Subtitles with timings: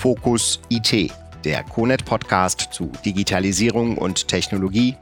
[0.00, 1.12] Fokus IT,
[1.44, 4.96] der CONET Podcast zu Digitalisierung und Technologie,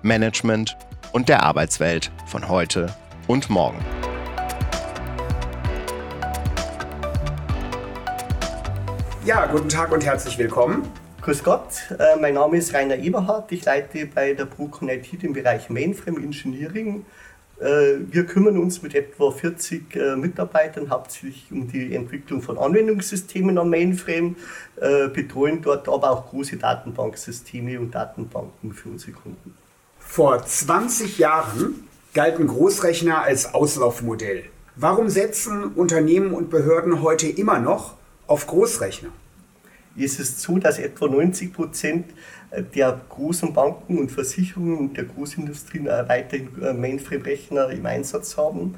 [0.00, 0.78] Management
[1.12, 2.86] und der Arbeitswelt von heute
[3.26, 3.76] und morgen.
[9.26, 10.90] Ja, guten Tag und herzlich willkommen.
[11.20, 13.52] Grüß Gott, äh, mein Name ist Rainer Eberhardt.
[13.52, 17.04] Ich leite bei der Procon IT den Bereich Mainframe Engineering.
[17.60, 23.58] Äh, wir kümmern uns mit etwa 40 äh, Mitarbeitern hauptsächlich um die Entwicklung von Anwendungssystemen
[23.58, 24.36] am Mainframe,
[25.12, 29.54] betreuen dort aber auch große Datenbanksysteme und Datenbanken für unsere Kunden.
[29.98, 34.44] Vor 20 Jahren galten Großrechner als Auslaufmodell.
[34.76, 39.10] Warum setzen Unternehmen und Behörden heute immer noch auf Großrechner?
[39.96, 42.06] Ist es so, dass etwa 90 Prozent
[42.74, 48.76] der großen Banken und Versicherungen und der Großindustrien weiterhin äh, Mainframe-Rechner im Einsatz haben.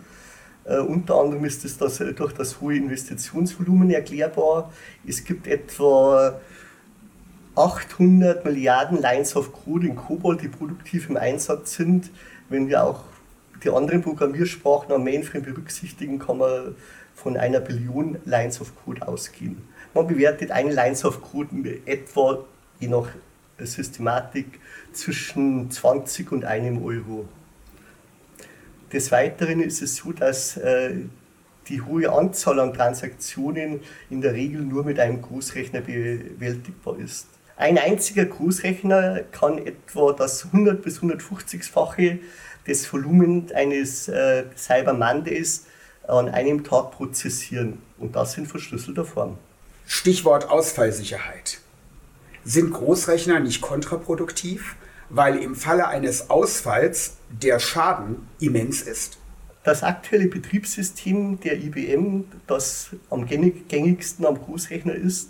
[0.65, 4.73] Uh, unter anderem ist es das, äh, durch das hohe Investitionsvolumen erklärbar.
[5.05, 6.41] Es gibt etwa
[7.57, 12.11] 800 Milliarden Lines of Code in COBOL, die produktiv im Einsatz sind.
[12.49, 13.03] Wenn wir auch
[13.65, 16.77] die anderen Programmiersprachen am Mainframe berücksichtigen, kann man
[17.23, 19.63] von einer Billion Lines of Code ausgehen.
[19.95, 22.45] Man bewertet eine Lines of Code etwa,
[22.81, 23.09] je nach
[23.59, 24.59] Systematik,
[24.93, 27.29] zwischen 20 und einem Euro.
[28.93, 30.95] Des Weiteren ist es so, dass äh,
[31.69, 37.29] die hohe Anzahl an Transaktionen in der Regel nur mit einem Großrechner bewältigbar ist.
[37.57, 42.19] Ein einziger Großrechner kann etwa das 100 bis 150-fache
[42.67, 45.67] des Volumens eines äh, Cyber Mondays
[46.09, 49.39] an einem Tag prozessieren und das in verschlüsselter Form.
[49.87, 51.59] Stichwort Ausfallsicherheit.
[52.45, 54.77] Sind Großrechner nicht kontraproduktiv,
[55.11, 59.19] weil im Falle eines Ausfalls der Schaden immens ist?
[59.65, 65.29] Das aktuelle Betriebssystem der IBM, das am gängigsten am Großrechner ist,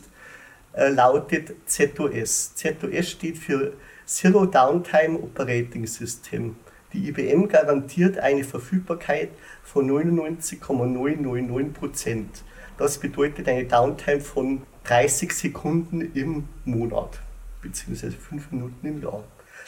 [0.72, 2.54] äh, lautet ZOS.
[2.54, 3.74] ZOS steht für
[4.06, 6.56] Zero Downtime Operating System.
[6.92, 9.30] Die IBM garantiert eine Verfügbarkeit
[9.62, 12.44] von 99,999 Prozent.
[12.76, 17.20] Das bedeutet eine Downtime von 30 Sekunden im Monat,
[17.62, 19.24] beziehungsweise 5 Minuten im Jahr.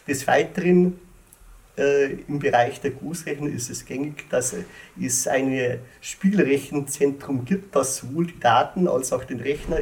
[0.07, 0.99] Des Weiteren
[1.79, 4.55] äh, im Bereich der Großrechner ist es gängig, dass
[5.01, 9.79] es ein Spielrechenzentrum gibt, das sowohl die Daten als auch den Rechner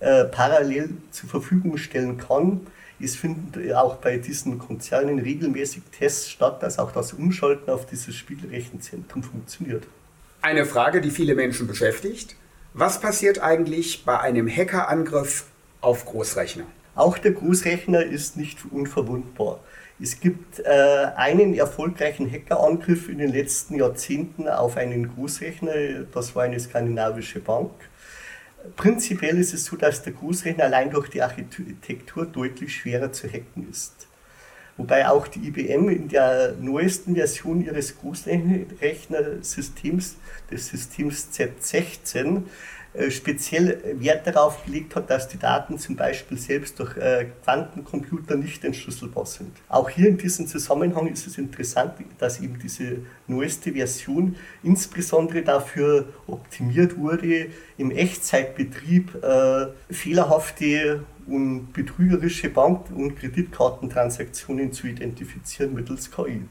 [0.00, 2.66] äh, parallel zur Verfügung stellen kann.
[3.02, 8.14] Es finden auch bei diesen Konzernen regelmäßig Tests statt, dass auch das Umschalten auf dieses
[8.14, 9.88] Spielrechenzentrum funktioniert.
[10.40, 12.36] Eine Frage, die viele Menschen beschäftigt.
[12.74, 15.46] Was passiert eigentlich bei einem Hackerangriff
[15.80, 16.64] auf Großrechner?
[16.94, 19.58] Auch der Großrechner ist nicht unverwundbar.
[20.00, 26.44] Es gibt äh, einen erfolgreichen Hackerangriff in den letzten Jahrzehnten auf einen Großrechner, das war
[26.44, 27.70] eine skandinavische Bank.
[28.76, 33.70] Prinzipiell ist es so, dass der Großrechner allein durch die Architektur deutlich schwerer zu hacken
[33.70, 34.08] ist.
[34.76, 40.16] Wobei auch die IBM in der neuesten Version ihres Großrechnersystems,
[40.50, 42.40] des Systems Z16, äh,
[43.10, 48.64] speziell Wert darauf gelegt hat, dass die Daten zum Beispiel selbst durch äh, Quantencomputer nicht
[48.64, 49.50] entschlüsselbar sind.
[49.68, 56.06] Auch hier in diesem Zusammenhang ist es interessant, dass eben diese neueste Version insbesondere dafür
[56.26, 57.46] optimiert wurde,
[57.78, 66.42] im Echtzeitbetrieb äh, fehlerhafte und betrügerische Bank- und Kreditkartentransaktionen zu identifizieren mittels KI.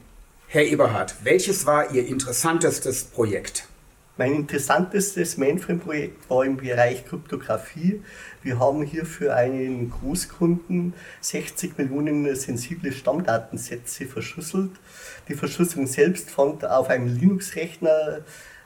[0.48, 3.68] Herr Eberhard, welches war Ihr interessantestes Projekt?
[4.18, 8.02] Mein interessantestes Mainframe-Projekt war im Bereich Kryptographie.
[8.42, 10.92] Wir haben hier für einen Großkunden
[11.22, 14.72] 60 Millionen sensible Stammdatensätze verschlüsselt.
[15.28, 18.20] Die Verschlüsselung selbst fand auf einem Linux-Rechner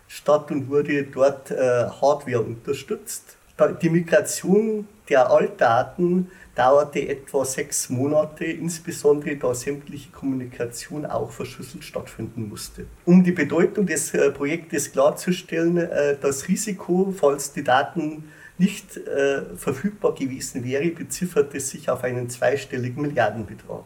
[0.08, 3.36] statt und wurde dort äh, Hardware unterstützt.
[3.80, 12.48] Die Migration der Altdaten dauerte etwa sechs Monate, insbesondere da sämtliche Kommunikation auch verschlüsselt stattfinden
[12.48, 12.86] musste.
[13.06, 18.24] Um die Bedeutung des äh, Projektes klarzustellen, äh, das Risiko, falls die Daten
[18.58, 23.84] nicht äh, verfügbar gewesen wäre, bezifferte sich auf einen zweistelligen Milliardenbetrag.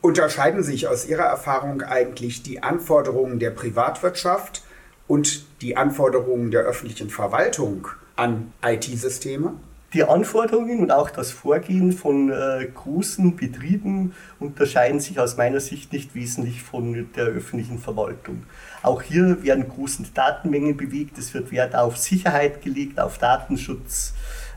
[0.00, 4.62] Unterscheiden sich aus Ihrer Erfahrung eigentlich die Anforderungen der Privatwirtschaft
[5.06, 9.54] und die Anforderungen der öffentlichen Verwaltung an IT-Systeme?
[9.92, 15.92] Die Anforderungen und auch das Vorgehen von äh, großen Betrieben unterscheiden sich aus meiner Sicht
[15.92, 18.44] nicht wesentlich von der öffentlichen Verwaltung.
[18.82, 24.14] Auch hier werden große Datenmengen bewegt, es wird Wert auf Sicherheit gelegt, auf Datenschutz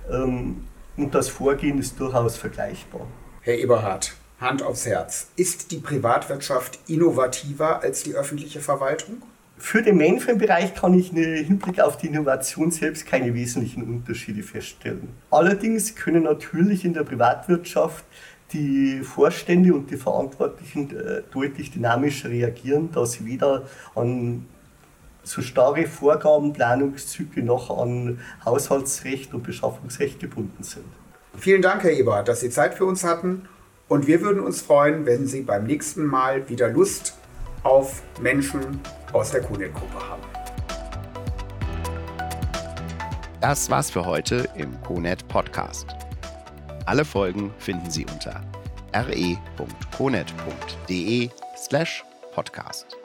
[0.09, 0.63] ähm,
[0.95, 3.05] und das Vorgehen ist durchaus vergleichbar.
[3.41, 5.27] Herr Eberhard, Hand aufs Herz.
[5.35, 9.21] Ist die Privatwirtschaft innovativer als die öffentliche Verwaltung?
[9.57, 15.09] Für den Mainframe-Bereich kann ich im Hinblick auf die Innovation selbst keine wesentlichen Unterschiede feststellen.
[15.31, 18.03] Allerdings können natürlich in der Privatwirtschaft
[18.51, 23.63] die Vorstände und die Verantwortlichen äh, deutlich dynamischer reagieren, da sie weder
[23.95, 24.45] an
[25.23, 30.85] so starre Vorgaben, Planungszyklen noch an Haushaltsrecht und Beschaffungsrecht gebunden sind.
[31.37, 33.47] Vielen Dank, Herr Eber, dass Sie Zeit für uns hatten.
[33.87, 37.17] Und wir würden uns freuen, wenn Sie beim nächsten Mal wieder Lust
[37.63, 38.79] auf Menschen
[39.15, 40.21] aus der Konet-Gruppe haben.
[43.39, 45.87] Das war's für heute im Konet Podcast.
[46.85, 48.41] Alle Folgen finden Sie unter
[48.93, 49.29] re.conet.de
[51.55, 52.03] slash
[52.33, 52.97] podcast.